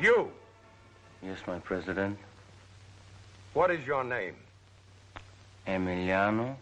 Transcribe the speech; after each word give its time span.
You. 0.00 0.30
Yes, 1.22 1.38
my 1.46 1.58
president. 1.58 2.16
What 3.52 3.70
is 3.70 3.86
your 3.86 4.02
name? 4.02 4.34
Emiliano 5.66 6.56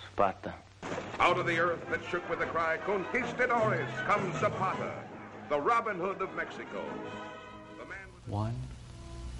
Zapata. 0.00 0.54
Out 1.18 1.38
of 1.38 1.46
the 1.46 1.58
earth 1.58 1.84
that 1.90 2.00
shook 2.08 2.28
with 2.30 2.38
the 2.38 2.46
cry, 2.46 2.76
Conquistadores, 2.86 3.88
comes 4.06 4.38
Zapata, 4.38 4.92
the 5.48 5.60
Robin 5.60 5.96
Hood 5.98 6.20
of 6.22 6.32
Mexico. 6.36 6.84
The 7.80 7.84
man 7.86 8.06
with 8.14 8.28
One, 8.28 8.54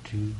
two, 0.02 0.34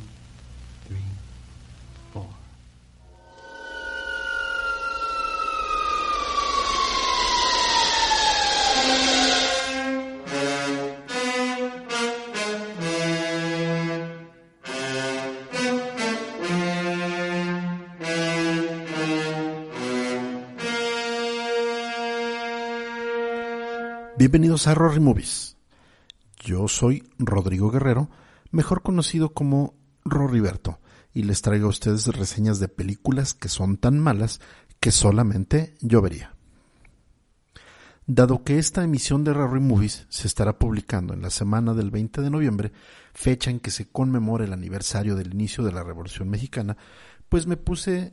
Bienvenidos 24.28 24.66
a 24.66 24.74
Rory 24.74 24.98
Movies. 24.98 25.56
Yo 26.40 26.66
soy 26.66 27.08
Rodrigo 27.16 27.70
Guerrero, 27.70 28.10
mejor 28.50 28.82
conocido 28.82 29.32
como 29.32 29.74
Roriberto, 30.04 30.80
y 31.14 31.22
les 31.22 31.42
traigo 31.42 31.68
a 31.68 31.70
ustedes 31.70 32.08
reseñas 32.08 32.58
de 32.58 32.66
películas 32.66 33.34
que 33.34 33.48
son 33.48 33.76
tan 33.76 34.00
malas 34.00 34.40
que 34.80 34.90
solamente 34.90 35.76
yo 35.80 36.02
vería. 36.02 36.34
Dado 38.08 38.42
que 38.42 38.58
esta 38.58 38.82
emisión 38.82 39.22
de 39.22 39.32
Rory 39.32 39.60
Movies 39.60 40.06
se 40.08 40.26
estará 40.26 40.58
publicando 40.58 41.14
en 41.14 41.22
la 41.22 41.30
semana 41.30 41.72
del 41.72 41.92
20 41.92 42.20
de 42.20 42.30
noviembre, 42.30 42.72
fecha 43.14 43.52
en 43.52 43.60
que 43.60 43.70
se 43.70 43.88
conmemora 43.88 44.44
el 44.44 44.52
aniversario 44.52 45.14
del 45.14 45.34
inicio 45.34 45.62
de 45.62 45.70
la 45.70 45.84
Revolución 45.84 46.28
Mexicana, 46.28 46.76
pues 47.28 47.46
me 47.46 47.56
puse, 47.56 48.12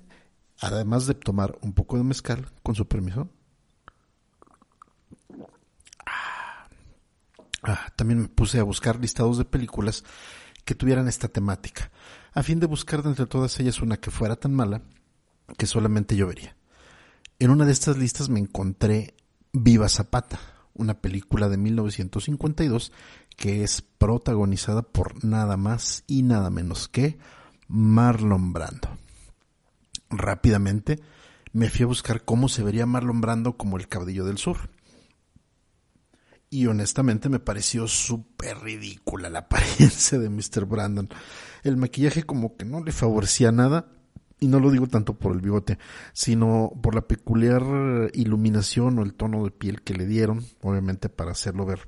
además 0.59 1.07
de 1.07 1.15
tomar 1.15 1.57
un 1.63 1.73
poco 1.73 1.97
de 1.97 2.03
mezcal, 2.03 2.51
con 2.61 2.75
su 2.75 2.87
permiso, 2.87 3.31
Ah, 7.63 7.91
también 7.95 8.21
me 8.21 8.27
puse 8.27 8.59
a 8.59 8.63
buscar 8.63 8.99
listados 8.99 9.37
de 9.37 9.45
películas 9.45 10.03
que 10.65 10.75
tuvieran 10.75 11.07
esta 11.07 11.27
temática, 11.29 11.91
a 12.33 12.43
fin 12.43 12.59
de 12.59 12.67
buscar 12.67 13.03
de 13.03 13.09
entre 13.09 13.25
todas 13.25 13.59
ellas 13.59 13.81
una 13.81 13.97
que 13.97 14.11
fuera 14.11 14.35
tan 14.35 14.53
mala 14.53 14.81
que 15.57 15.65
solamente 15.65 16.15
yo 16.15 16.27
vería. 16.27 16.55
En 17.39 17.51
una 17.51 17.65
de 17.65 17.71
estas 17.71 17.97
listas 17.97 18.29
me 18.29 18.39
encontré 18.39 19.15
Viva 19.53 19.87
Zapata, 19.87 20.39
una 20.73 20.95
película 20.95 21.49
de 21.49 21.57
1952 21.57 22.91
que 23.35 23.63
es 23.63 23.81
protagonizada 23.81 24.81
por 24.81 25.23
nada 25.23 25.57
más 25.57 26.03
y 26.07 26.23
nada 26.23 26.49
menos 26.49 26.87
que 26.87 27.17
Marlon 27.67 28.53
Brando. 28.53 28.89
Rápidamente 30.09 30.99
me 31.51 31.69
fui 31.69 31.83
a 31.83 31.87
buscar 31.87 32.23
cómo 32.23 32.49
se 32.49 32.63
vería 32.63 32.85
Marlon 32.85 33.21
Brando 33.21 33.57
como 33.57 33.77
el 33.77 33.87
caudillo 33.87 34.25
del 34.25 34.37
sur 34.37 34.69
y 36.53 36.67
honestamente 36.67 37.29
me 37.29 37.39
pareció 37.39 37.87
súper 37.87 38.59
ridícula 38.59 39.27
la 39.31 39.39
apariencia 39.49 40.19
de 40.19 40.29
Mr. 40.29 40.65
Brandon. 40.65 41.09
El 41.63 41.77
maquillaje 41.77 42.23
como 42.23 42.55
que 42.55 42.63
no 42.63 42.83
le 42.83 42.91
favorecía 42.91 43.51
nada, 43.51 43.87
y 44.39 44.47
no 44.47 44.59
lo 44.59 44.69
digo 44.69 44.85
tanto 44.87 45.17
por 45.17 45.31
el 45.31 45.41
bigote, 45.41 45.79
sino 46.11 46.71
por 46.83 46.93
la 46.93 47.07
peculiar 47.07 47.63
iluminación 48.13 48.99
o 48.99 49.03
el 49.03 49.15
tono 49.15 49.43
de 49.43 49.49
piel 49.49 49.81
que 49.81 49.95
le 49.95 50.05
dieron, 50.05 50.45
obviamente 50.61 51.09
para 51.09 51.31
hacerlo 51.31 51.65
ver 51.65 51.87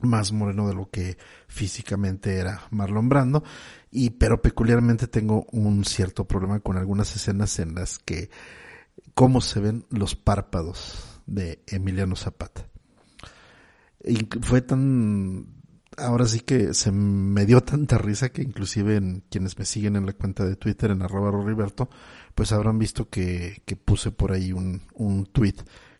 más 0.00 0.32
moreno 0.32 0.66
de 0.68 0.74
lo 0.74 0.88
que 0.88 1.18
físicamente 1.46 2.36
era 2.36 2.62
Marlon 2.70 3.10
Brando, 3.10 3.44
y 3.90 4.10
pero 4.10 4.40
peculiarmente 4.40 5.06
tengo 5.06 5.44
un 5.52 5.84
cierto 5.84 6.24
problema 6.24 6.60
con 6.60 6.78
algunas 6.78 7.14
escenas 7.14 7.58
en 7.58 7.74
las 7.74 7.98
que 7.98 8.30
cómo 9.12 9.42
se 9.42 9.60
ven 9.60 9.84
los 9.90 10.14
párpados 10.14 11.20
de 11.26 11.62
Emiliano 11.66 12.16
Zapata 12.16 12.71
y 14.04 14.28
fue 14.40 14.62
tan 14.62 15.46
ahora 15.96 16.26
sí 16.26 16.40
que 16.40 16.74
se 16.74 16.90
me 16.90 17.46
dio 17.46 17.60
tanta 17.60 17.98
risa 17.98 18.30
que 18.30 18.42
inclusive 18.42 18.96
en 18.96 19.24
quienes 19.30 19.58
me 19.58 19.64
siguen 19.64 19.96
en 19.96 20.06
la 20.06 20.12
cuenta 20.12 20.44
de 20.44 20.56
Twitter 20.56 20.90
en 20.90 21.02
arroba 21.02 21.30
Roriberto, 21.30 21.88
pues 22.34 22.52
habrán 22.52 22.78
visto 22.78 23.08
que, 23.08 23.62
que 23.66 23.76
puse 23.76 24.10
por 24.10 24.32
ahí 24.32 24.52
un, 24.52 24.82
un 24.94 25.26
tweet 25.26 25.56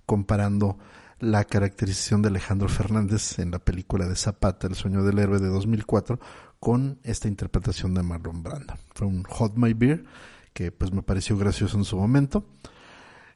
comparando 0.07 0.79
la 1.19 1.45
caracterización 1.45 2.23
de 2.23 2.29
Alejandro 2.29 2.69
Fernández 2.69 3.39
en 3.39 3.53
la 3.53 3.61
película 3.61 4.09
de 4.09 4.17
Zapata, 4.17 4.67
El 4.67 4.75
sueño 4.75 5.05
del 5.05 5.19
héroe 5.21 5.39
de 5.39 5.49
2004, 5.49 6.19
con 6.59 6.99
esta 7.05 7.29
interpretación 7.29 7.95
de 7.95 8.03
Marlon 8.03 8.43
Brando. 8.43 8.75
Fue 8.95 9.07
un 9.07 9.23
Hot 9.25 9.57
My 9.57 9.73
Beer 9.73 10.05
que 10.53 10.73
pues 10.73 10.93
me 10.93 11.03
pareció 11.03 11.37
gracioso 11.39 11.77
en 11.79 11.84
su 11.84 11.97
momento. 11.97 12.45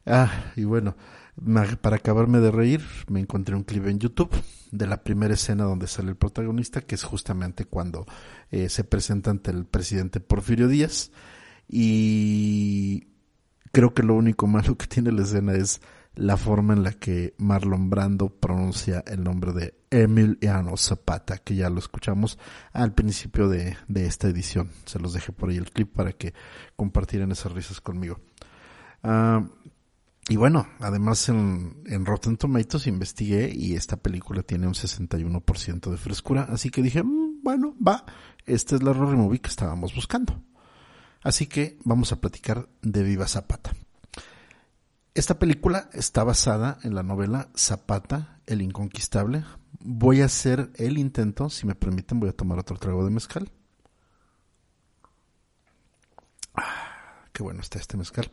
Ah, 0.06 0.52
y 0.54 0.64
bueno, 0.64 0.96
para 1.80 1.96
acabarme 1.96 2.38
de 2.38 2.52
reír, 2.52 2.82
me 3.08 3.20
encontré 3.20 3.56
un 3.56 3.64
clip 3.64 3.86
en 3.86 3.98
YouTube 3.98 4.30
de 4.70 4.86
la 4.86 5.02
primera 5.02 5.34
escena 5.34 5.64
donde 5.64 5.88
sale 5.88 6.10
el 6.10 6.16
protagonista, 6.16 6.80
que 6.80 6.94
es 6.94 7.02
justamente 7.02 7.64
cuando 7.64 8.06
eh, 8.50 8.68
se 8.68 8.84
presenta 8.84 9.30
ante 9.30 9.50
el 9.50 9.66
presidente 9.66 10.20
Porfirio 10.20 10.68
Díaz. 10.68 11.10
Y 11.68 13.08
creo 13.72 13.94
que 13.94 14.04
lo 14.04 14.14
único 14.14 14.46
malo 14.46 14.76
que 14.78 14.86
tiene 14.86 15.10
la 15.10 15.22
escena 15.22 15.54
es 15.54 15.80
la 16.14 16.36
forma 16.36 16.72
en 16.72 16.82
la 16.82 16.92
que 16.92 17.34
Marlon 17.36 17.90
Brando 17.90 18.30
pronuncia 18.30 19.04
el 19.06 19.22
nombre 19.22 19.52
de 19.52 19.74
Emiliano 19.90 20.76
Zapata, 20.76 21.38
que 21.38 21.56
ya 21.56 21.68
lo 21.68 21.78
escuchamos 21.78 22.38
al 22.72 22.94
principio 22.94 23.48
de, 23.48 23.76
de 23.88 24.06
esta 24.06 24.28
edición. 24.28 24.70
Se 24.86 24.98
los 24.98 25.12
dejé 25.12 25.32
por 25.32 25.50
ahí 25.50 25.56
el 25.56 25.70
clip 25.70 25.92
para 25.92 26.12
que 26.12 26.32
compartieran 26.76 27.32
esas 27.32 27.52
risas 27.52 27.80
conmigo. 27.80 28.20
Ah, 29.02 29.44
y 30.28 30.36
bueno, 30.36 30.66
además 30.80 31.28
en, 31.28 31.82
en, 31.86 32.04
Rotten 32.04 32.36
Tomatoes 32.36 32.88
investigué 32.88 33.52
y 33.54 33.74
esta 33.74 33.96
película 33.96 34.42
tiene 34.42 34.66
un 34.66 34.74
61% 34.74 35.90
de 35.90 35.96
frescura, 35.96 36.48
así 36.50 36.70
que 36.70 36.82
dije, 36.82 37.02
mmm, 37.02 37.42
bueno, 37.42 37.76
va, 37.86 38.04
esta 38.44 38.74
es 38.74 38.82
la 38.82 38.92
Rory 38.92 39.16
Movie 39.16 39.40
que 39.40 39.50
estábamos 39.50 39.94
buscando. 39.94 40.42
Así 41.22 41.46
que 41.46 41.78
vamos 41.84 42.12
a 42.12 42.20
platicar 42.20 42.68
de 42.82 43.02
Viva 43.02 43.26
Zapata. 43.26 43.72
Esta 45.14 45.38
película 45.38 45.88
está 45.92 46.24
basada 46.24 46.78
en 46.82 46.94
la 46.94 47.02
novela 47.02 47.48
Zapata, 47.56 48.40
el 48.46 48.62
Inconquistable. 48.62 49.44
Voy 49.80 50.20
a 50.20 50.26
hacer 50.26 50.70
el 50.74 50.98
intento, 50.98 51.50
si 51.50 51.66
me 51.66 51.74
permiten, 51.74 52.20
voy 52.20 52.28
a 52.28 52.36
tomar 52.36 52.58
otro 52.58 52.76
trago 52.76 53.04
de 53.04 53.10
mezcal. 53.10 53.50
Ah, 56.54 57.24
qué 57.32 57.42
bueno 57.42 57.60
está 57.60 57.78
este 57.78 57.96
mezcal. 57.96 58.30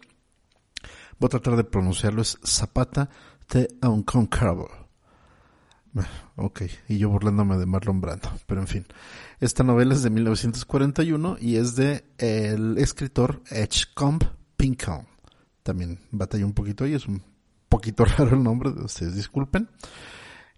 Voy 1.24 1.28
a 1.28 1.40
tratar 1.40 1.56
de 1.56 1.64
pronunciarlo, 1.64 2.22
es 2.22 2.38
Zapata 2.46 3.10
the 3.48 3.66
Unconquerable. 3.82 4.68
Ok, 6.36 6.64
y 6.90 6.98
yo 6.98 7.08
burlándome 7.08 7.56
de 7.56 7.66
Marlon 7.66 8.02
Brando, 8.02 8.30
pero 8.46 8.60
en 8.60 8.68
fin. 8.68 8.86
Esta 9.40 9.64
novela 9.64 9.94
es 9.94 10.04
de 10.04 10.10
1941 10.10 11.38
y 11.40 11.56
es 11.56 11.78
de 11.78 12.04
el 12.18 12.78
escritor 12.78 13.42
Edgecombe 13.50 14.28
Pinkham. 14.58 15.06
También 15.64 15.98
batallé 16.12 16.44
un 16.44 16.52
poquito 16.52 16.86
y 16.86 16.94
es 16.94 17.08
un 17.08 17.24
poquito 17.70 18.04
raro 18.18 18.36
el 18.36 18.44
nombre, 18.44 18.72
ustedes 18.72 19.16
disculpen. 19.16 19.70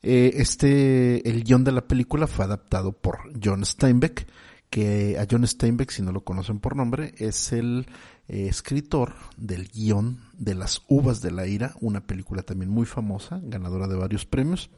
Eh, 0.02 0.32
este, 0.38 1.30
el 1.30 1.44
guion 1.44 1.64
de 1.64 1.74
la 1.74 1.88
película 1.88 2.26
fue 2.26 2.44
adaptado 2.44 2.92
por 2.92 3.20
John 3.40 3.64
Steinbeck, 3.64 4.26
que 4.70 5.18
a 5.20 5.26
John 5.30 5.48
Steinbeck, 5.48 5.92
si 5.92 6.02
no 6.02 6.12
lo 6.12 6.24
conocen 6.24 6.60
por 6.60 6.76
nombre, 6.76 7.14
es 7.18 7.52
el 7.54 7.86
eh, 8.28 8.48
escritor 8.48 9.14
del 9.38 9.68
guion 9.70 10.20
de 10.34 10.56
Las 10.56 10.82
Uvas 10.88 11.22
de 11.22 11.32
la 11.32 11.48
Ira, 11.48 11.76
una 11.80 12.06
película 12.06 12.42
también 12.42 12.72
muy 12.72 12.86
famosa, 12.86 13.40
ganadora 13.44 13.88
de 13.88 13.96
varios 13.96 14.26
premios. 14.26 14.70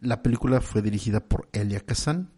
La 0.00 0.22
película 0.22 0.60
fue 0.60 0.82
dirigida 0.82 1.20
por 1.20 1.48
Elia 1.52 1.80
Kazan, 1.80 2.30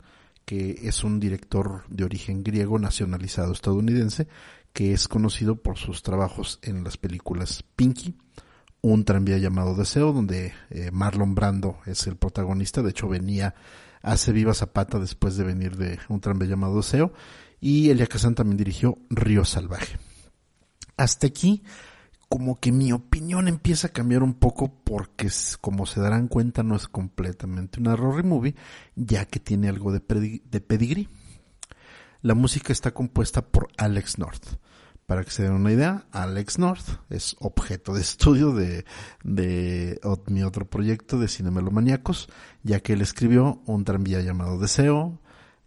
que 0.44 0.80
es 0.82 1.04
un 1.04 1.20
director 1.20 1.84
de 1.88 2.04
origen 2.04 2.42
griego 2.42 2.78
nacionalizado 2.78 3.52
estadounidense, 3.52 4.28
que 4.72 4.92
es 4.92 5.08
conocido 5.08 5.56
por 5.56 5.76
sus 5.76 6.02
trabajos 6.02 6.58
en 6.62 6.84
las 6.84 6.96
películas 6.96 7.64
Pinky, 7.76 8.16
un 8.80 9.04
tranvía 9.04 9.38
llamado 9.38 9.75
Deseo, 9.75 10.12
donde 10.12 10.52
eh, 10.70 10.90
Marlon 10.92 11.34
Brando 11.34 11.78
es 11.86 12.06
el 12.06 12.16
protagonista, 12.16 12.82
de 12.82 12.90
hecho 12.90 13.08
venía 13.08 13.54
hace 14.02 14.32
Viva 14.32 14.54
Zapata 14.54 14.98
después 14.98 15.36
de 15.36 15.44
venir 15.44 15.76
de 15.76 15.98
un 16.08 16.20
tranvía 16.20 16.50
llamado 16.50 16.76
Deseo, 16.76 17.12
y 17.60 17.90
Elia 17.90 18.06
Kazan 18.06 18.34
también 18.34 18.56
dirigió 18.56 18.98
Río 19.10 19.44
Salvaje. 19.44 19.98
Hasta 20.96 21.26
aquí 21.26 21.62
como 22.28 22.60
que 22.60 22.72
mi 22.72 22.92
opinión 22.92 23.48
empieza 23.48 23.88
a 23.88 23.92
cambiar 23.92 24.22
un 24.22 24.34
poco 24.34 24.72
porque 24.84 25.31
como 25.60 25.86
se 25.86 26.00
darán 26.00 26.28
cuenta 26.28 26.62
no 26.62 26.76
es 26.76 26.86
completamente 26.86 27.81
una 27.81 27.96
Rory 27.96 28.22
movie 28.22 28.54
ya 28.94 29.24
que 29.24 29.40
tiene 29.40 29.69
algo 29.69 29.92
de, 29.92 30.42
de 30.44 30.60
pedigrí. 30.60 31.08
La 32.20 32.34
música 32.34 32.72
está 32.72 32.92
compuesta 32.92 33.42
por 33.42 33.69
Alex 33.78 34.19
North, 34.19 34.44
Para 35.08 35.25
que 35.25 35.31
se 35.31 35.43
den 35.43 35.52
una 35.52 35.72
idea, 35.72 36.05
Alex 36.12 36.58
North 36.58 37.00
es 37.08 37.34
objeto 37.38 37.94
de 37.94 38.00
estudio 38.02 38.52
de, 38.52 38.84
mi 39.25 40.43
otro 40.43 40.69
proyecto 40.69 41.19
de 41.19 41.28
Cinemelomaníacos, 41.28 42.28
ya 42.62 42.81
que 42.81 42.93
él 42.93 43.00
escribió 43.00 43.62
un 43.64 43.84
tranvía 43.84 44.20
llamado 44.20 44.58
Deseo, 44.58 45.19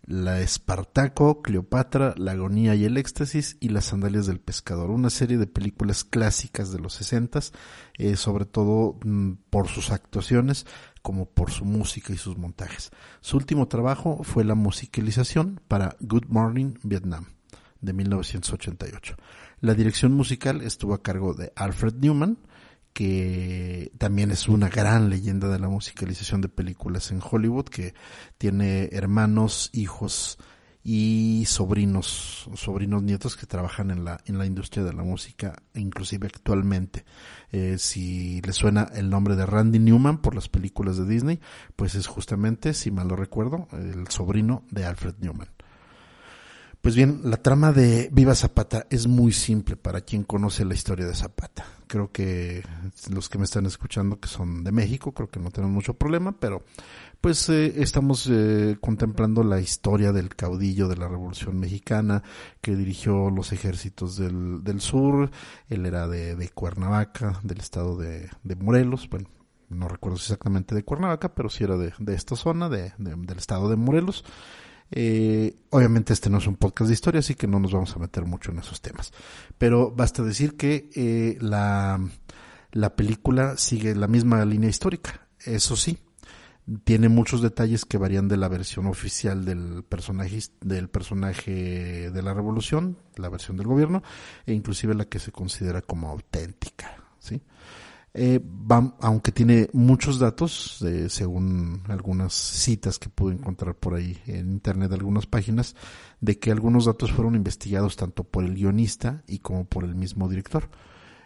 La 0.06 0.42
Espartaco, 0.42 1.42
Cleopatra, 1.42 2.14
La 2.18 2.34
Agonía 2.34 2.76
y 2.76 2.86
el 2.86 2.98
Éxtasis 2.98 3.58
y 3.60 3.70
Las 3.70 3.86
Sandalias 3.86 4.28
del 4.28 4.40
Pescador, 4.40 4.92
una 4.92 5.10
serie 5.10 5.40
de 5.40 5.48
películas 5.48 6.04
clásicas 6.04 6.72
de 6.72 6.78
los 6.78 6.94
sesentas, 6.94 7.52
eh, 7.98 8.18
sobre 8.18 8.46
todo 8.46 9.00
mm, 9.04 9.32
por 9.50 9.70
sus 9.70 9.90
actuaciones 9.90 10.68
como 11.02 11.26
por 11.26 11.50
su 11.50 11.66
música 11.66 12.14
y 12.14 12.18
sus 12.18 12.38
montajes. 12.38 12.92
Su 13.22 13.38
último 13.38 13.68
trabajo 13.68 14.24
fue 14.24 14.44
la 14.44 14.54
musicalización 14.54 15.62
para 15.68 15.96
Good 16.00 16.26
Morning 16.28 16.76
Vietnam 16.84 17.26
de 17.82 17.94
1988. 17.94 19.16
La 19.60 19.74
dirección 19.74 20.14
musical 20.14 20.62
estuvo 20.62 20.94
a 20.94 21.02
cargo 21.02 21.34
de 21.34 21.52
Alfred 21.56 21.96
Newman, 21.96 22.38
que 22.94 23.92
también 23.98 24.32
es 24.32 24.48
una 24.48 24.70
gran 24.70 25.10
leyenda 25.10 25.50
de 25.50 25.60
la 25.60 25.70
musicalización 25.70 26.42
de 26.42 26.50
películas 26.50 27.12
en 27.12 27.22
Hollywood, 27.22 27.66
que 27.66 27.94
tiene 28.38 28.90
hermanos, 28.92 29.70
hijos 29.74 30.38
y 30.84 31.44
sobrinos, 31.46 32.50
sobrinos 32.56 33.04
nietos 33.04 33.38
que 33.38 33.46
trabajan 33.46 33.92
en 33.92 34.04
la, 34.04 34.20
en 34.26 34.38
la 34.38 34.46
industria 34.46 34.84
de 34.84 34.94
la 34.94 35.04
música, 35.04 35.62
inclusive 35.76 36.28
actualmente. 36.28 37.06
Eh, 37.52 37.76
si 37.78 38.42
le 38.42 38.54
suena 38.54 38.90
el 38.96 39.10
nombre 39.10 39.36
de 39.36 39.46
Randy 39.46 39.80
Newman 39.80 40.22
por 40.22 40.34
las 40.34 40.50
películas 40.50 40.98
de 40.98 41.06
Disney, 41.06 41.40
pues 41.76 41.96
es 41.96 42.08
justamente, 42.08 42.74
si 42.74 42.90
mal 42.90 43.08
lo 43.08 43.16
recuerdo, 43.16 43.68
el 43.74 44.08
sobrino 44.08 44.64
de 44.72 44.86
Alfred 44.86 45.16
Newman. 45.20 45.50
Pues 46.82 46.96
bien, 46.96 47.22
la 47.26 47.38
trama 47.38 47.72
de 47.72 48.10
Viva 48.12 48.34
Zapata 48.34 48.88
es 48.90 49.06
muy 49.06 49.34
simple 49.34 49.76
para 49.76 50.02
quien 50.02 50.24
conoce 50.24 50.66
la 50.66 50.74
historia 50.74 51.06
de 51.06 51.14
Zapata. 51.14 51.64
Creo 51.86 52.12
que 52.12 52.64
los 53.12 53.30
que 53.30 53.38
me 53.38 53.44
están 53.44 53.68
escuchando 53.68 54.20
que 54.20 54.28
son 54.28 54.64
de 54.64 54.72
México, 54.72 55.12
creo 55.12 55.30
que 55.30 55.40
no 55.40 55.52
tenemos 55.52 55.76
mucho 55.76 55.94
problema, 55.94 56.32
pero 56.32 56.64
pues 57.22 57.48
eh, 57.50 57.84
estamos 57.84 58.28
eh, 58.32 58.78
contemplando 58.82 59.44
la 59.44 59.60
historia 59.60 60.12
del 60.12 60.36
caudillo 60.36 60.88
de 60.88 60.98
la 60.98 61.08
Revolución 61.08 61.60
Mexicana 61.60 62.24
que 62.62 62.76
dirigió 62.76 63.30
los 63.30 63.52
ejércitos 63.52 64.18
del, 64.18 64.64
del 64.64 64.82
sur. 64.82 65.30
Él 65.70 65.86
era 65.86 66.08
de, 66.08 66.36
de 66.36 66.50
Cuernavaca, 66.50 67.40
del 67.44 67.60
estado 67.60 67.96
de, 67.96 68.28
de 68.42 68.56
Morelos. 68.56 69.08
Bueno, 69.08 69.30
no 69.70 69.88
recuerdo 69.88 70.18
exactamente 70.18 70.74
de 70.74 70.84
Cuernavaca, 70.84 71.36
pero 71.36 71.48
sí 71.48 71.64
era 71.64 71.78
de, 71.78 71.94
de 72.00 72.16
esta 72.16 72.36
zona, 72.36 72.70
de, 72.70 72.92
del 72.98 73.38
estado 73.38 73.70
de 73.70 73.76
Morelos. 73.76 74.26
Eh, 74.92 75.56
obviamente 75.70 76.14
este 76.14 76.30
no 76.30 76.40
es 76.40 76.48
un 76.48 76.58
podcast 76.58 76.90
de 76.90 76.94
historia, 76.94 77.20
así 77.20 77.36
que 77.36 77.48
no 77.48 77.60
nos 77.60 77.72
vamos 77.72 77.96
a 77.96 78.00
meter 78.00 78.26
mucho 78.26 78.52
en 78.52 78.60
esos 78.60 78.82
temas. 78.82 79.14
Pero 79.58 79.92
basta 79.92 80.24
decir 80.24 80.58
que 80.58 80.90
eh, 80.96 81.38
la, 81.42 82.00
la 82.72 82.96
película 82.96 83.58
sigue 83.58 83.96
la 83.96 84.08
misma 84.08 84.44
línea 84.46 84.70
histórica. 84.70 85.28
Eso 85.46 85.76
sí, 85.76 85.98
tiene 86.84 87.10
muchos 87.10 87.42
detalles 87.42 87.86
que 87.86 87.98
varían 87.98 88.28
de 88.28 88.38
la 88.38 88.48
versión 88.48 88.86
oficial 88.88 89.46
del 89.46 89.84
personaje 89.84 90.42
del 90.62 90.90
personaje 90.90 92.12
de 92.12 92.22
la 92.22 92.34
revolución, 92.34 92.98
la 93.16 93.30
versión 93.30 93.58
del 93.58 93.68
gobierno, 93.68 94.04
e 94.46 94.54
inclusive 94.54 94.94
la 94.94 95.06
que 95.06 95.20
se 95.20 95.32
considera 95.32 95.82
como 95.82 96.10
auténtica, 96.10 96.96
¿sí? 97.20 97.42
Eh, 98.14 98.42
aunque 99.00 99.32
tiene 99.32 99.70
muchos 99.72 100.20
datos, 100.20 100.82
eh, 100.82 101.08
según 101.10 101.84
algunas 101.88 102.34
citas 102.34 103.00
que 103.00 103.08
pude 103.08 103.36
encontrar 103.36 103.76
por 103.76 103.96
ahí 103.96 104.22
en 104.28 104.52
internet 104.52 104.90
de 104.90 104.98
algunas 104.98 105.26
páginas, 105.28 105.76
de 106.20 106.38
que 106.38 106.52
algunos 106.52 106.86
datos 106.86 107.12
fueron 107.12 107.36
investigados 107.36 107.96
tanto 107.96 108.24
por 108.26 108.44
el 108.44 108.56
guionista 108.56 109.24
y 109.28 109.40
como 109.40 109.66
por 109.66 109.86
el 109.86 109.96
mismo 109.96 110.28
director. 110.28 110.70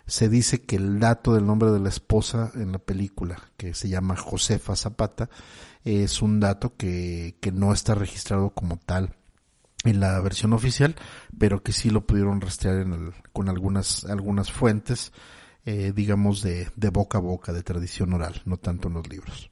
Se 0.05 0.29
dice 0.29 0.61
que 0.61 0.75
el 0.75 0.99
dato 0.99 1.33
del 1.33 1.47
nombre 1.47 1.71
de 1.71 1.79
la 1.79 1.89
esposa 1.89 2.51
en 2.53 2.71
la 2.71 2.77
película, 2.77 3.38
que 3.57 3.73
se 3.73 3.89
llama 3.89 4.15
Josefa 4.15 4.75
Zapata, 4.75 5.29
es 5.83 6.21
un 6.21 6.39
dato 6.39 6.75
que, 6.77 7.38
que 7.41 7.51
no 7.51 7.73
está 7.73 7.95
registrado 7.95 8.51
como 8.51 8.77
tal 8.77 9.15
en 9.83 9.99
la 9.99 10.19
versión 10.19 10.53
oficial, 10.53 10.95
pero 11.38 11.63
que 11.63 11.71
sí 11.71 11.89
lo 11.89 12.05
pudieron 12.05 12.41
rastrear 12.41 12.77
en 12.77 12.93
el, 12.93 13.13
con 13.33 13.49
algunas, 13.49 14.05
algunas 14.05 14.51
fuentes 14.51 15.11
eh, 15.65 15.91
digamos, 15.95 16.41
de, 16.41 16.69
de 16.75 16.89
boca 16.89 17.17
a 17.17 17.21
boca, 17.21 17.51
de 17.53 17.63
tradición 17.63 18.13
oral, 18.13 18.41
no 18.45 18.57
tanto 18.57 18.88
en 18.88 18.94
los 18.95 19.09
libros. 19.09 19.51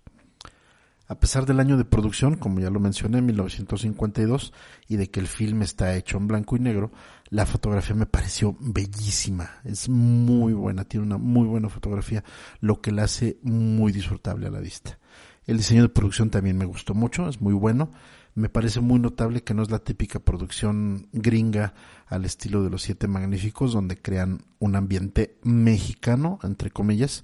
A 1.07 1.19
pesar 1.19 1.45
del 1.45 1.59
año 1.59 1.77
de 1.77 1.85
producción, 1.85 2.37
como 2.37 2.59
ya 2.59 2.69
lo 2.69 2.79
mencioné, 2.79 3.21
1952, 3.21 4.53
y 4.87 4.95
de 4.95 5.11
que 5.11 5.19
el 5.19 5.27
film 5.27 5.61
está 5.61 5.95
hecho 5.95 6.17
en 6.17 6.27
blanco 6.27 6.55
y 6.55 6.59
negro, 6.59 6.91
la 7.29 7.45
fotografía 7.45 7.93
me 7.93 8.05
pareció 8.05 8.55
bellísima. 8.59 9.59
Es 9.65 9.89
muy 9.89 10.53
buena, 10.53 10.85
tiene 10.85 11.05
una 11.05 11.17
muy 11.17 11.45
buena 11.45 11.67
fotografía, 11.67 12.23
lo 12.61 12.79
que 12.79 12.91
la 12.91 13.03
hace 13.03 13.37
muy 13.43 13.91
disfrutable 13.91 14.47
a 14.47 14.51
la 14.51 14.59
vista. 14.59 14.97
El 15.45 15.57
diseño 15.57 15.81
de 15.81 15.89
producción 15.89 16.29
también 16.29 16.57
me 16.57 16.65
gustó 16.65 16.93
mucho, 16.93 17.27
es 17.27 17.41
muy 17.41 17.53
bueno 17.53 17.91
me 18.35 18.49
parece 18.49 18.79
muy 18.79 18.99
notable 18.99 19.43
que 19.43 19.53
no 19.53 19.61
es 19.63 19.69
la 19.69 19.79
típica 19.79 20.19
producción 20.19 21.07
gringa 21.11 21.73
al 22.07 22.25
estilo 22.25 22.63
de 22.63 22.69
los 22.69 22.81
Siete 22.81 23.07
Magníficos, 23.07 23.73
donde 23.73 23.97
crean 23.97 24.43
un 24.59 24.75
ambiente 24.75 25.37
mexicano, 25.43 26.39
entre 26.43 26.71
comillas, 26.71 27.23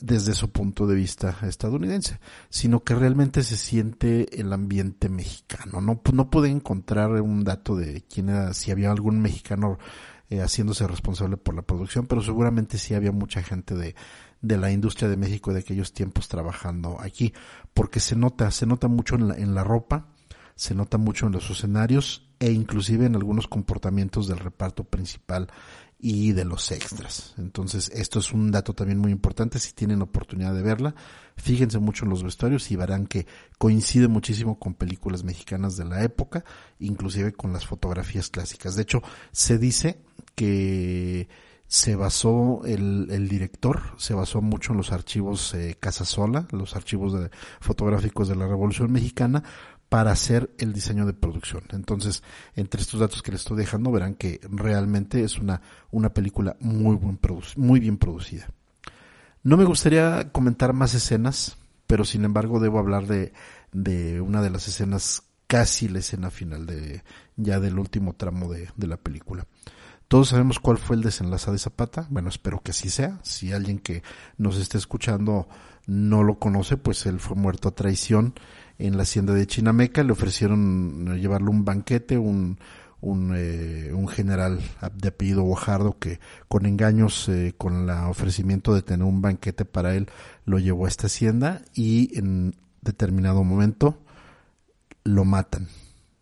desde 0.00 0.32
su 0.34 0.50
punto 0.50 0.86
de 0.86 0.94
vista 0.94 1.36
estadounidense, 1.42 2.20
sino 2.48 2.82
que 2.82 2.94
realmente 2.94 3.42
se 3.42 3.56
siente 3.56 4.40
el 4.40 4.52
ambiente 4.52 5.08
mexicano. 5.08 5.80
No, 5.80 6.00
no 6.12 6.30
pude 6.30 6.48
encontrar 6.48 7.10
un 7.20 7.44
dato 7.44 7.76
de 7.76 8.02
quién 8.02 8.30
era, 8.30 8.54
si 8.54 8.70
había 8.70 8.90
algún 8.90 9.20
mexicano 9.20 9.78
eh, 10.30 10.40
haciéndose 10.40 10.86
responsable 10.86 11.36
por 11.36 11.54
la 11.54 11.62
producción, 11.62 12.06
pero 12.06 12.22
seguramente 12.22 12.78
sí 12.78 12.94
había 12.94 13.12
mucha 13.12 13.42
gente 13.42 13.74
de, 13.74 13.94
de 14.40 14.56
la 14.56 14.72
industria 14.72 15.08
de 15.08 15.16
México 15.16 15.52
de 15.52 15.60
aquellos 15.60 15.92
tiempos 15.92 16.28
trabajando 16.28 16.98
aquí, 17.00 17.34
porque 17.74 18.00
se 18.00 18.16
nota, 18.16 18.50
se 18.50 18.66
nota 18.66 18.88
mucho 18.88 19.16
en 19.16 19.28
la, 19.28 19.34
en 19.34 19.54
la 19.54 19.64
ropa, 19.64 20.06
se 20.60 20.74
nota 20.74 20.98
mucho 20.98 21.26
en 21.26 21.32
los 21.32 21.48
escenarios 21.48 22.28
e 22.38 22.52
inclusive 22.52 23.06
en 23.06 23.16
algunos 23.16 23.48
comportamientos 23.48 24.28
del 24.28 24.36
reparto 24.36 24.84
principal 24.84 25.48
y 25.98 26.32
de 26.32 26.44
los 26.44 26.70
extras. 26.70 27.32
Entonces, 27.38 27.90
esto 27.94 28.18
es 28.18 28.30
un 28.30 28.50
dato 28.50 28.74
también 28.74 28.98
muy 28.98 29.10
importante. 29.10 29.58
Si 29.58 29.72
tienen 29.72 30.02
oportunidad 30.02 30.54
de 30.54 30.60
verla, 30.60 30.94
fíjense 31.34 31.78
mucho 31.78 32.04
en 32.04 32.10
los 32.10 32.22
vestuarios 32.22 32.70
y 32.70 32.76
verán 32.76 33.06
que 33.06 33.26
coincide 33.56 34.06
muchísimo 34.08 34.58
con 34.58 34.74
películas 34.74 35.24
mexicanas 35.24 35.78
de 35.78 35.86
la 35.86 36.04
época, 36.04 36.44
inclusive 36.78 37.32
con 37.32 37.54
las 37.54 37.64
fotografías 37.64 38.28
clásicas. 38.28 38.76
De 38.76 38.82
hecho, 38.82 39.02
se 39.32 39.56
dice 39.56 40.02
que 40.34 41.26
se 41.68 41.96
basó 41.96 42.60
el, 42.66 43.08
el 43.10 43.28
director, 43.28 43.94
se 43.96 44.12
basó 44.12 44.42
mucho 44.42 44.72
en 44.72 44.76
los 44.76 44.92
archivos 44.92 45.54
eh, 45.54 45.76
Casasola, 45.80 46.48
los 46.50 46.76
archivos 46.76 47.14
de, 47.14 47.30
fotográficos 47.60 48.28
de 48.28 48.36
la 48.36 48.46
Revolución 48.46 48.92
Mexicana, 48.92 49.42
para 49.90 50.12
hacer 50.12 50.54
el 50.58 50.72
diseño 50.72 51.04
de 51.04 51.12
producción. 51.12 51.64
Entonces, 51.72 52.22
entre 52.54 52.80
estos 52.80 53.00
datos 53.00 53.22
que 53.22 53.32
les 53.32 53.40
estoy 53.40 53.58
dejando, 53.58 53.90
verán 53.90 54.14
que 54.14 54.40
realmente 54.48 55.24
es 55.24 55.36
una, 55.36 55.60
una 55.90 56.14
película 56.14 56.56
muy, 56.60 56.94
buen 56.94 57.18
muy 57.56 57.80
bien 57.80 57.98
producida. 57.98 58.48
No 59.42 59.56
me 59.56 59.64
gustaría 59.64 60.30
comentar 60.30 60.74
más 60.74 60.94
escenas, 60.94 61.58
pero 61.88 62.04
sin 62.04 62.24
embargo 62.24 62.60
debo 62.60 62.78
hablar 62.78 63.08
de, 63.08 63.32
de 63.72 64.20
una 64.20 64.42
de 64.42 64.50
las 64.50 64.68
escenas, 64.68 65.24
casi 65.48 65.88
la 65.88 65.98
escena 65.98 66.30
final 66.30 66.66
de, 66.66 67.02
ya 67.34 67.58
del 67.58 67.76
último 67.76 68.14
tramo 68.14 68.48
de, 68.48 68.68
de 68.76 68.86
la 68.86 68.96
película. 68.96 69.44
Todos 70.06 70.28
sabemos 70.28 70.60
cuál 70.60 70.78
fue 70.78 70.94
el 70.94 71.02
desenlace 71.02 71.50
de 71.50 71.58
Zapata. 71.58 72.06
Bueno, 72.10 72.28
espero 72.28 72.60
que 72.62 72.70
así 72.70 72.90
sea. 72.90 73.18
Si 73.24 73.52
alguien 73.52 73.80
que 73.80 74.04
nos 74.38 74.56
esté 74.56 74.78
escuchando 74.78 75.48
no 75.86 76.22
lo 76.22 76.38
conoce, 76.38 76.76
pues 76.76 77.06
él 77.06 77.18
fue 77.18 77.36
muerto 77.36 77.68
a 77.68 77.74
traición 77.74 78.34
en 78.80 78.96
la 78.96 79.02
hacienda 79.02 79.34
de 79.34 79.46
Chinameca, 79.46 80.02
le 80.02 80.12
ofrecieron 80.12 81.08
eh, 81.12 81.20
llevarle 81.20 81.50
un 81.50 81.64
banquete, 81.64 82.16
un, 82.16 82.58
eh, 83.34 83.92
un 83.94 84.08
general 84.08 84.60
de 84.94 85.08
apellido 85.08 85.42
Guajardo 85.42 85.98
que 85.98 86.18
con 86.48 86.66
engaños, 86.66 87.28
eh, 87.28 87.54
con 87.56 87.88
el 87.88 87.90
ofrecimiento 87.90 88.74
de 88.74 88.82
tener 88.82 89.06
un 89.06 89.20
banquete 89.20 89.64
para 89.64 89.94
él, 89.94 90.08
lo 90.46 90.58
llevó 90.58 90.86
a 90.86 90.88
esta 90.88 91.06
hacienda 91.06 91.62
y 91.74 92.18
en 92.18 92.56
determinado 92.80 93.44
momento 93.44 93.98
lo 95.04 95.24
matan, 95.24 95.68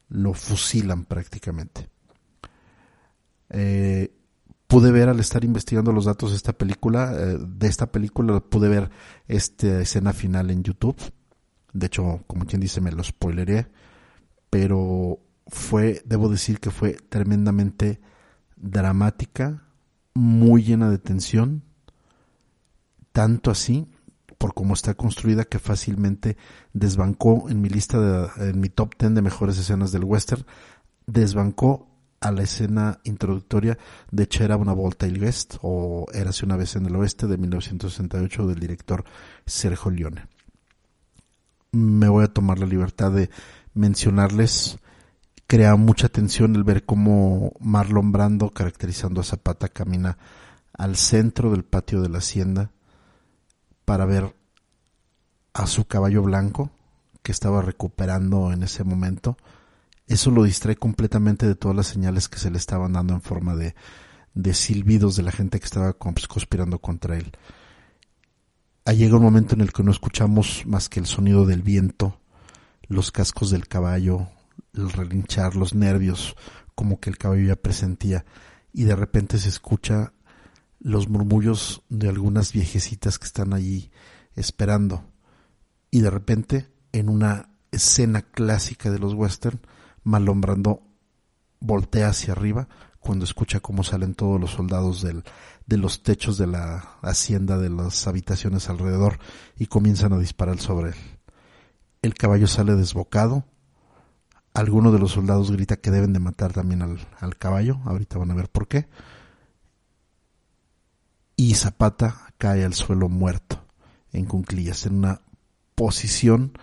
lo 0.09 0.35
fusilan 0.35 1.05
prácticamente. 1.05 1.89
Pude 4.67 4.93
ver 4.93 5.09
al 5.09 5.21
estar 5.21 5.45
investigando 5.45 5.93
los 5.93 6.05
datos 6.05 6.31
de 6.31 6.37
esta 6.37 6.53
película, 6.53 7.13
de 7.13 7.67
esta 7.67 7.91
película 7.91 8.39
pude 8.41 8.69
ver 8.69 8.91
esta 9.27 9.81
escena 9.81 10.13
final 10.13 10.51
en 10.51 10.63
YouTube 10.63 10.97
de 11.79 11.87
hecho, 11.87 12.25
como 12.27 12.45
quien 12.47 12.61
dice, 12.61 12.81
me 12.81 12.93
lo 12.93 13.03
spoileré. 13.03 13.69
Pero 14.51 15.21
fue, 15.47 16.03
debo 16.05 16.29
decir 16.29 16.61
que 16.61 16.71
fue 16.71 16.95
tremendamente 17.09 18.01
dramática, 18.57 19.65
muy 20.15 20.63
llena 20.63 20.91
de 20.91 20.99
tensión. 20.99 21.63
Tanto 23.13 23.51
así, 23.51 23.89
por 24.39 24.55
cómo 24.55 24.75
está 24.75 24.95
construida, 24.95 25.45
que 25.45 25.59
fácilmente 25.59 26.37
desbancó 26.73 27.49
en 27.49 27.61
mi 27.61 27.69
lista, 27.69 28.01
de, 28.01 28.51
en 28.51 28.61
mi 28.61 28.69
top 28.69 28.95
10 28.99 29.15
de 29.15 29.23
mejores 29.23 29.59
escenas 29.59 29.93
del 29.93 30.05
western, 30.05 30.45
desbancó 31.07 31.89
a 32.21 32.33
la 32.33 32.43
escena 32.43 33.01
introductoria 33.05 33.79
de 34.11 34.27
C'era 34.27 34.57
una 34.57 34.73
volta 34.73 35.07
il 35.07 35.23
West 35.23 35.57
o 35.63 36.07
Érase 36.13 36.45
una 36.45 36.57
vez 36.57 36.75
en 36.77 36.87
el 36.87 36.97
oeste 36.97 37.27
de 37.27 37.39
1968 37.39 38.47
del 38.47 38.59
director 38.59 39.05
Sergio 39.47 39.91
Leone. 39.91 40.27
Me 41.73 42.09
voy 42.09 42.25
a 42.25 42.33
tomar 42.33 42.59
la 42.59 42.67
libertad 42.67 43.13
de 43.13 43.31
mencionarles. 43.75 44.79
Crea 45.47 45.77
mucha 45.77 46.09
tensión 46.09 46.57
el 46.57 46.65
ver 46.65 46.85
cómo 46.85 47.53
Marlon 47.61 48.13
Brando, 48.13 48.51
caracterizando 48.51 49.21
a 49.21 49.25
Zapata, 49.25 49.69
camina 49.69 50.19
al 50.73 50.97
centro 50.97 51.51
del 51.51 51.65
patio 51.65 52.03
de 52.03 52.09
la 52.09 52.19
hacienda 52.19 52.71
para 53.85 54.05
ver 54.05 54.35
a 55.55 55.67
su 55.67 55.87
caballo 55.87 56.23
blanco 56.23 56.71
que 57.23 57.33
estaba 57.33 57.63
recuperando 57.63 58.53
en 58.53 58.63
ese 58.63 58.85
momento 58.85 59.37
eso 60.09 60.31
lo 60.31 60.45
distrae 60.45 60.77
completamente 60.77 61.47
de 61.47 61.55
todas 61.55 61.77
las 61.77 61.87
señales 61.87 62.29
que 62.29 62.39
se 62.39 62.51
le 62.51 62.57
estaban 62.57 62.95
dando 62.95 63.13
en 63.13 63.21
forma 63.21 63.55
de, 63.55 63.75
de 64.35 64.55
silbidos 64.55 65.17
de 65.17 65.23
la 65.23 65.33
gente 65.33 65.61
que 65.61 65.67
estaba 65.67 65.93
conspirando 65.93 66.79
contra 66.79 67.19
él. 67.19 67.31
Ahí 68.89 68.97
llega 68.97 69.17
un 69.19 69.23
momento 69.23 69.55
en 69.55 69.61
el 69.61 69.71
que 69.71 69.83
no 69.83 69.91
escuchamos 69.91 70.63
más 70.65 70.89
que 70.89 70.99
el 70.99 71.05
sonido 71.05 71.45
del 71.45 71.61
viento, 71.61 72.19
los 72.87 73.13
cascos 73.13 73.51
del 73.51 73.69
caballo, 73.69 74.29
el 74.73 74.91
relinchar, 74.91 75.57
los 75.57 75.75
nervios, 75.75 76.37
como 76.75 76.99
que 76.99 77.11
el 77.11 77.19
caballo 77.19 77.49
ya 77.49 77.57
presentía, 77.57 78.25
y 78.73 78.85
de 78.85 78.97
repente 78.97 79.37
se 79.37 79.51
escucha 79.51 80.15
los 80.81 81.11
murmullos 81.11 81.83
de 81.91 82.09
algunas 82.09 82.55
viejecitas 82.55 83.19
que 83.19 83.27
están 83.27 83.53
allí 83.53 83.91
esperando. 84.37 85.05
Y 85.91 86.01
de 86.01 86.09
repente, 86.09 86.71
en 86.93 87.11
una 87.11 87.51
escena 87.71 88.23
clásica 88.23 88.91
de 88.91 89.01
los 89.01 89.13
western, 89.13 89.61
malombrando 90.03 90.81
voltea 91.61 92.09
hacia 92.09 92.33
arriba 92.33 92.69
cuando 93.01 93.25
escucha 93.25 93.61
cómo 93.61 93.85
salen 93.85 94.15
todos 94.15 94.41
los 94.41 94.51
soldados 94.51 95.03
del, 95.03 95.25
de 95.67 95.77
los 95.77 96.03
techos 96.03 96.39
de 96.39 96.47
la 96.47 96.97
hacienda, 97.03 97.59
de 97.59 97.71
las 97.71 98.07
habitaciones 98.07 98.69
alrededor, 98.69 99.19
y 99.57 99.67
comienzan 99.67 100.13
a 100.13 100.19
disparar 100.19 100.59
sobre 100.59 100.91
él. 100.91 100.97
El 102.03 102.15
caballo 102.15 102.47
sale 102.47 102.75
desbocado. 102.75 103.45
Alguno 104.55 104.93
de 104.93 104.99
los 104.99 105.13
soldados 105.13 105.51
grita 105.51 105.77
que 105.77 105.91
deben 105.91 106.13
de 106.13 106.21
matar 106.21 106.53
también 106.53 106.83
al, 106.83 106.99
al 107.21 107.37
caballo. 107.37 107.81
Ahorita 107.85 108.19
van 108.19 108.31
a 108.31 108.35
ver 108.35 108.49
por 108.49 108.67
qué. 108.67 108.89
Y 111.37 111.55
Zapata 111.55 112.33
cae 112.39 112.65
al 112.65 112.75
suelo 112.75 113.09
muerto, 113.09 113.65
en 114.13 114.25
cunclillas, 114.25 114.87
en 114.87 114.97
una 114.97 115.21
posición 115.75 116.59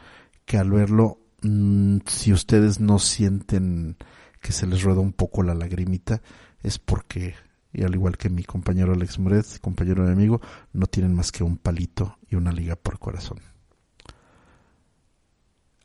que 0.45 0.57
al 0.57 0.71
verlo 0.71 1.19
Mm, 1.45 1.99
si 2.07 2.33
ustedes 2.33 2.79
no 2.79 2.97
sienten 2.97 3.97
que 4.45 4.53
se 4.53 4.67
les 4.67 4.83
rueda 4.83 4.99
un 4.99 5.11
poco 5.11 5.41
la 5.41 5.55
lagrimita, 5.55 6.21
es 6.61 6.77
porque, 6.77 7.33
y 7.73 7.81
al 7.81 7.95
igual 7.95 8.15
que 8.15 8.29
mi 8.29 8.43
compañero 8.43 8.93
Alex 8.93 9.17
Moret, 9.17 9.59
compañero 9.59 10.05
de 10.05 10.11
amigo, 10.11 10.39
no 10.71 10.85
tienen 10.85 11.15
más 11.15 11.31
que 11.31 11.43
un 11.43 11.57
palito 11.57 12.19
y 12.29 12.35
una 12.35 12.51
liga 12.51 12.75
por 12.75 12.99
corazón. 12.99 13.39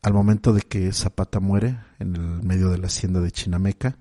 Al 0.02 0.12
momento 0.12 0.52
de 0.52 0.61
que 0.61 0.93
Zapata 0.93 1.40
muere 1.40 1.79
en 2.00 2.17
el 2.17 2.43
medio 2.43 2.69
de 2.69 2.76
la 2.76 2.88
hacienda 2.88 3.21
de 3.21 3.31
Chinameca, 3.31 3.97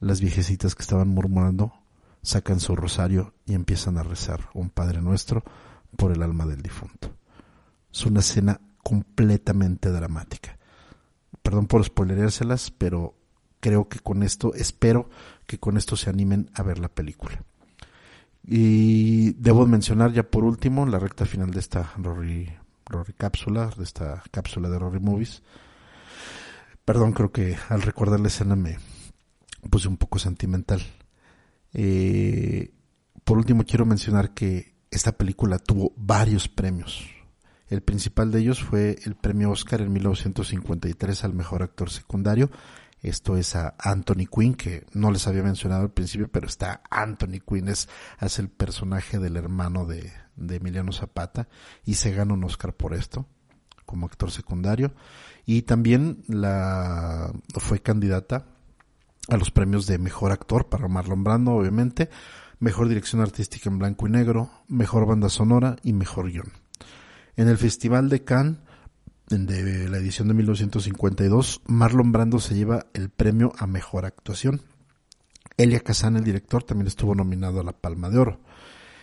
las 0.00 0.22
viejecitas 0.22 0.74
que 0.74 0.80
estaban 0.80 1.08
murmurando 1.08 1.74
sacan 2.22 2.60
su 2.60 2.74
rosario 2.76 3.34
y 3.44 3.52
empiezan 3.52 3.98
a 3.98 4.02
rezar 4.02 4.48
un 4.54 4.70
Padre 4.70 5.02
Nuestro 5.02 5.44
por 5.98 6.10
el 6.10 6.22
alma 6.22 6.46
del 6.46 6.62
difunto. 6.62 7.14
Es 7.92 8.06
una 8.06 8.20
escena 8.20 8.62
completamente 8.82 9.90
dramática 9.90 10.56
perdón 11.44 11.66
por 11.66 11.84
spoilerárselas, 11.84 12.70
pero 12.70 13.14
creo 13.64 13.88
que 13.88 13.98
con 13.98 14.22
esto, 14.22 14.52
espero 14.52 15.08
que 15.46 15.58
con 15.58 15.78
esto 15.78 15.96
se 15.96 16.10
animen 16.10 16.50
a 16.52 16.62
ver 16.62 16.78
la 16.78 16.88
película. 16.88 17.42
Y 18.46 19.32
debo 19.38 19.66
mencionar 19.66 20.12
ya 20.12 20.22
por 20.22 20.44
último 20.44 20.84
la 20.84 20.98
recta 20.98 21.24
final 21.24 21.50
de 21.50 21.60
esta 21.60 21.94
Rory, 21.96 22.52
Rory 22.84 23.14
cápsula, 23.14 23.70
de 23.74 23.84
esta 23.84 24.22
cápsula 24.30 24.68
de 24.68 24.78
Rory 24.78 25.00
Movies. 25.00 25.42
Perdón, 26.84 27.12
creo 27.12 27.32
que 27.32 27.56
al 27.70 27.80
recordar 27.80 28.20
la 28.20 28.28
escena 28.28 28.54
me 28.54 28.76
puse 29.70 29.88
un 29.88 29.96
poco 29.96 30.18
sentimental. 30.18 30.82
Eh, 31.72 32.70
por 33.24 33.38
último 33.38 33.64
quiero 33.64 33.86
mencionar 33.86 34.34
que 34.34 34.74
esta 34.90 35.12
película 35.12 35.58
tuvo 35.58 35.94
varios 35.96 36.48
premios, 36.48 37.08
el 37.68 37.82
principal 37.82 38.30
de 38.30 38.40
ellos 38.40 38.62
fue 38.62 38.98
el 39.04 39.14
premio 39.14 39.50
Oscar 39.50 39.80
en 39.80 39.92
1953 39.92 41.24
al 41.24 41.34
mejor 41.34 41.62
actor 41.62 41.90
secundario. 41.90 42.50
Esto 43.04 43.36
es 43.36 43.54
a 43.54 43.74
Anthony 43.78 44.26
Quinn, 44.34 44.54
que 44.54 44.86
no 44.94 45.10
les 45.10 45.26
había 45.26 45.42
mencionado 45.42 45.82
al 45.82 45.90
principio, 45.90 46.28
pero 46.28 46.46
está 46.46 46.82
Anthony 46.88 47.40
Quinn, 47.46 47.68
es, 47.68 47.86
hace 48.18 48.40
el 48.40 48.48
personaje 48.48 49.18
del 49.18 49.36
hermano 49.36 49.84
de, 49.84 50.10
de 50.36 50.56
Emiliano 50.56 50.90
Zapata 50.90 51.46
y 51.84 51.96
se 51.96 52.12
gana 52.12 52.32
un 52.32 52.44
Oscar 52.44 52.72
por 52.72 52.94
esto 52.94 53.26
como 53.84 54.06
actor 54.06 54.30
secundario. 54.30 54.94
Y 55.44 55.62
también 55.62 56.24
la, 56.28 57.30
fue 57.58 57.80
candidata 57.80 58.46
a 59.28 59.36
los 59.36 59.50
premios 59.50 59.86
de 59.86 59.98
mejor 59.98 60.32
actor 60.32 60.70
para 60.70 60.88
Marlon 60.88 61.24
Brando, 61.24 61.52
obviamente, 61.52 62.08
mejor 62.58 62.88
dirección 62.88 63.20
artística 63.20 63.68
en 63.68 63.78
blanco 63.78 64.06
y 64.06 64.10
negro, 64.12 64.50
mejor 64.66 65.06
banda 65.06 65.28
sonora 65.28 65.76
y 65.82 65.92
mejor 65.92 66.30
guion. 66.30 66.52
En 67.36 67.48
el 67.48 67.58
Festival 67.58 68.08
de 68.08 68.24
Cannes, 68.24 68.60
de 69.28 69.88
la 69.88 69.98
edición 69.98 70.28
de 70.28 70.34
1952, 70.34 71.62
Marlon 71.66 72.12
Brando 72.12 72.38
se 72.38 72.54
lleva 72.54 72.86
el 72.92 73.08
premio 73.08 73.52
a 73.58 73.66
mejor 73.66 74.04
actuación. 74.04 74.60
Elia 75.56 75.80
Kazan, 75.80 76.16
el 76.16 76.24
director, 76.24 76.62
también 76.62 76.88
estuvo 76.88 77.14
nominado 77.14 77.60
a 77.60 77.64
la 77.64 77.72
Palma 77.72 78.10
de 78.10 78.18
Oro. 78.18 78.40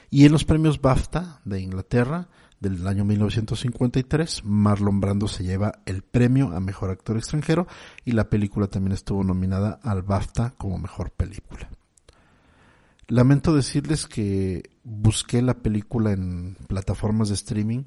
Y 0.10 0.26
en 0.26 0.32
los 0.32 0.44
premios 0.44 0.82
BAFTA 0.82 1.42
de 1.46 1.62
Inglaterra 1.62 2.28
del 2.60 2.86
año 2.86 3.06
1953, 3.06 4.44
Marlon 4.44 5.00
Brando 5.00 5.28
se 5.28 5.44
lleva 5.44 5.80
el 5.86 6.04
premio 6.04 6.52
a 6.52 6.60
mejor 6.60 6.92
actor 6.92 7.18
extranjero 7.18 7.66
y 8.06 8.12
la 8.12 8.30
película 8.30 8.68
también 8.68 8.94
estuvo 8.94 9.24
nominada 9.24 9.80
al 9.82 10.04
BAFTA 10.04 10.54
como 10.58 10.78
mejor 10.78 11.12
película. 11.12 11.70
Lamento 13.08 13.56
decirles 13.56 14.06
que 14.06 14.70
busqué 14.84 15.42
la 15.42 15.56
película 15.56 16.12
en 16.12 16.56
plataformas 16.68 17.30
de 17.30 17.36
streaming 17.36 17.84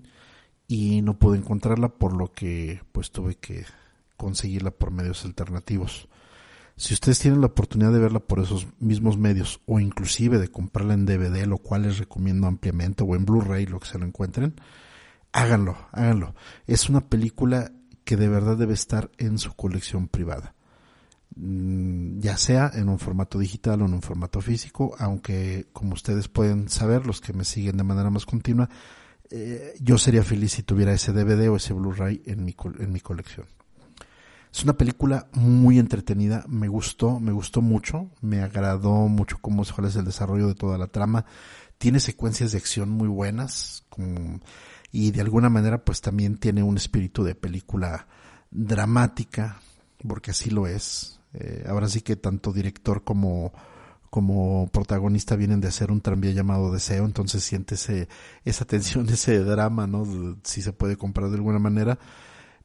y 0.66 1.02
no 1.02 1.18
pude 1.18 1.38
encontrarla 1.38 1.88
por 1.88 2.14
lo 2.14 2.33
que 2.33 2.80
pues 2.92 3.11
tuve 3.11 3.37
que 3.37 3.64
conseguirla 4.16 4.71
por 4.71 4.90
medios 4.90 5.25
alternativos. 5.25 6.09
Si 6.76 6.92
ustedes 6.92 7.21
tienen 7.21 7.40
la 7.40 7.47
oportunidad 7.47 7.92
de 7.92 8.00
verla 8.00 8.18
por 8.18 8.40
esos 8.40 8.66
mismos 8.80 9.16
medios 9.16 9.61
o 9.66 9.78
inclusive 9.78 10.38
de 10.38 10.49
comprarla 10.49 10.94
en 10.94 11.06
DVD, 11.06 11.47
lo 11.47 11.59
cual 11.59 11.83
les 11.83 11.99
recomiendo 11.99 12.49
ampliamente, 12.49 13.04
o 13.04 13.14
en 13.14 13.25
Blu-ray, 13.25 13.66
lo 13.66 13.78
que 13.78 13.87
se 13.87 13.99
lo 13.99 14.06
encuentren, 14.06 14.54
háganlo, 15.33 15.76
háganlo. 15.92 16.35
Es 16.66 16.88
una 16.88 17.09
película 17.09 17.71
que 18.04 18.16
de 18.16 18.28
verdad 18.28 18.56
debe 18.56 18.75
estar 18.75 19.11
en 19.18 19.38
su 19.38 19.54
colección 19.54 20.09
privada. 20.09 20.54
Mm, 21.37 22.21
ya 22.21 22.37
sea 22.37 22.71
en 22.75 22.88
un 22.88 22.99
formato 22.99 23.38
digital 23.38 23.83
o 23.83 23.87
en 23.87 23.94
un 23.94 24.02
formato 24.02 24.40
físico, 24.40 24.94
aunque 24.99 25.68
como 25.73 25.94
ustedes 25.94 26.28
pueden 26.28 26.68
saber, 26.68 27.06
los 27.06 27.21
que 27.21 27.33
me 27.33 27.44
siguen 27.44 27.76
de 27.76 27.85
manera 27.85 28.11
más 28.11 28.26
continua, 28.26 28.68
eh, 29.30 29.74
yo 29.80 29.98
sería 29.98 30.22
feliz 30.22 30.52
si 30.52 30.62
tuviera 30.62 30.92
ese 30.92 31.12
DVD 31.12 31.48
o 31.50 31.56
ese 31.56 31.72
Blu-ray 31.72 32.22
en 32.26 32.44
mi, 32.44 32.54
en 32.78 32.92
mi 32.92 33.00
colección. 33.00 33.46
Es 34.54 34.62
una 34.62 34.74
película 34.74 35.26
muy 35.32 35.80
entretenida, 35.80 36.44
me 36.46 36.68
gustó, 36.68 37.18
me 37.18 37.32
gustó 37.32 37.60
mucho, 37.60 38.08
me 38.20 38.40
agradó 38.40 39.08
mucho 39.08 39.38
cómo 39.40 39.64
es 39.64 39.96
el 39.96 40.04
desarrollo 40.04 40.46
de 40.46 40.54
toda 40.54 40.78
la 40.78 40.86
trama. 40.86 41.24
Tiene 41.76 41.98
secuencias 41.98 42.52
de 42.52 42.58
acción 42.58 42.88
muy 42.88 43.08
buenas 43.08 43.84
y 44.92 45.10
de 45.10 45.20
alguna 45.20 45.48
manera 45.48 45.84
pues 45.84 46.00
también 46.00 46.36
tiene 46.38 46.62
un 46.62 46.76
espíritu 46.76 47.24
de 47.24 47.34
película 47.34 48.06
dramática, 48.52 49.60
porque 50.06 50.30
así 50.30 50.50
lo 50.50 50.68
es. 50.68 51.18
Eh, 51.32 51.64
ahora 51.66 51.88
sí 51.88 52.00
que 52.02 52.14
tanto 52.14 52.52
director 52.52 53.02
como 53.02 53.52
como 54.14 54.68
protagonista 54.68 55.35
vienen 55.35 55.61
de 55.61 55.66
hacer 55.66 55.90
un 55.90 56.00
tranvía 56.00 56.30
llamado 56.30 56.71
Deseo, 56.73 57.04
entonces 57.04 57.42
siente 57.42 57.75
esa 58.44 58.64
tensión, 58.64 59.09
ese 59.09 59.40
drama, 59.40 59.88
¿no? 59.88 60.06
Si 60.44 60.62
se 60.62 60.73
puede 60.73 60.97
comprar 60.97 61.30
de 61.30 61.35
alguna 61.35 61.59
manera, 61.59 61.99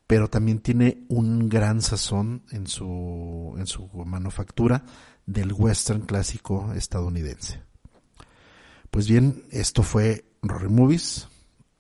pero 0.06 0.28
también 0.28 0.60
tiene 0.60 1.08
un 1.10 1.50
gran 1.50 1.82
sazón 1.82 2.44
en 2.52 2.68
su, 2.68 3.56
en 3.58 3.66
su 3.66 3.90
manufactura 4.06 4.84
del 5.26 5.52
western 5.52 6.02
clásico 6.02 6.72
estadounidense. 6.76 7.64
Pues 8.92 9.08
bien, 9.08 9.44
esto 9.50 9.82
fue 9.82 10.26
Rory 10.44 10.70
Movies. 10.70 11.30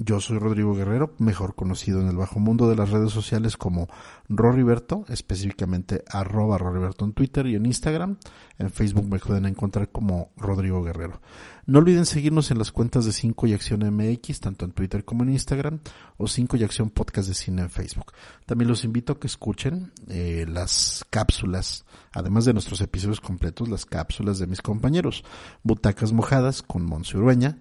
Yo 0.01 0.22
soy 0.22 0.39
Rodrigo 0.39 0.74
Guerrero, 0.74 1.13
mejor 1.18 1.56
conocido 1.56 2.00
en 2.00 2.08
el 2.08 2.15
bajo 2.15 2.39
mundo 2.39 2.70
de 2.70 2.77
las 2.77 2.89
redes 2.89 3.12
sociales 3.12 3.58
como 3.58 3.89
Roriberto, 4.29 5.03
específicamente 5.10 6.06
arroba 6.08 6.58
Roriberto 6.58 7.03
en 7.03 7.12
Twitter 7.12 7.46
y 7.48 7.56
en 7.56 7.65
Instagram. 7.65 8.15
En 8.58 8.70
Facebook 8.70 9.10
me 9.10 9.20
pueden 9.20 9.46
encontrar 9.46 9.89
como 9.89 10.32
Rodrigo 10.38 10.82
Guerrero. 10.82 11.20
No 11.65 11.79
olviden 11.79 12.06
seguirnos 12.06 12.50
en 12.50 12.60
las 12.60 12.72
cuentas 12.72 13.03
de 13.03 13.12
5 13.12 13.48
y 13.48 13.53
Acción 13.53 13.82
MX, 13.94 14.39
tanto 14.39 14.63
en 14.63 14.72
Twitter 14.72 15.03
como 15.03 15.24
en 15.24 15.32
Instagram, 15.32 15.79
o 16.15 16.29
5 16.29 16.56
y 16.56 16.63
Acción 16.63 16.91
Podcast 16.91 17.27
de 17.27 17.36
Cine 17.36 17.63
en 17.63 17.70
Facebook. 17.70 18.13
También 18.46 18.70
los 18.70 18.86
invito 18.86 19.12
a 19.12 19.20
que 19.20 19.27
escuchen 19.27 19.91
eh, 20.08 20.46
las 20.48 21.06
cápsulas, 21.10 21.84
además 22.13 22.46
de 22.46 22.53
nuestros 22.53 22.79
episodios 22.79 23.20
completos, 23.20 23.68
las 23.68 23.86
cápsulas 23.86 24.39
de 24.39 24.48
mis 24.48 24.62
compañeros. 24.62 25.25
Butacas 25.62 26.13
Mojadas 26.13 26.62
con 26.62 26.86
Monse 26.86 27.18
Urueña, 27.18 27.58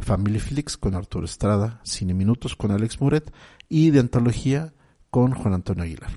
Family 0.00 0.40
Flix 0.40 0.76
con 0.76 0.94
Arturo 0.94 1.24
Estrada, 1.24 1.80
Cine 1.84 2.14
Minutos 2.14 2.56
con 2.56 2.70
Alex 2.70 3.00
Muret 3.00 3.32
y 3.68 3.90
de 3.90 4.00
Antología 4.00 4.72
con 5.10 5.32
Juan 5.32 5.54
Antonio 5.54 5.84
Aguilar. 5.84 6.10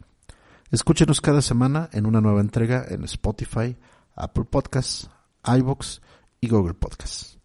Escúchenos 0.71 1.21
cada 1.21 1.41
semana 1.41 1.89
en 1.93 2.05
una 2.05 2.21
nueva 2.21 2.41
entrega 2.41 2.83
en 2.87 3.03
Spotify, 3.03 3.77
Apple 4.15 4.45
Podcasts, 4.45 5.09
iBox 5.45 6.01
y 6.41 6.47
Google 6.47 6.73
Podcasts. 6.73 7.37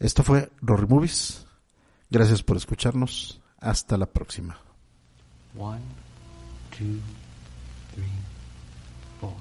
Esto 0.00 0.22
fue 0.22 0.50
Rory 0.60 0.86
Movies. 0.86 1.46
Gracias 2.10 2.42
por 2.42 2.56
escucharnos. 2.56 3.40
Hasta 3.58 3.96
la 3.96 4.06
próxima. 4.06 4.58
One, 5.56 5.80
two, 6.70 6.98
three, 7.94 8.10
four. 9.20 9.32